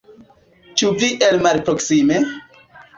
[0.81, 2.23] Ĉu vi el malproksime?